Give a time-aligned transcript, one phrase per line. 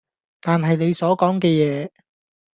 [0.39, 1.89] 但係你所講嘅嘢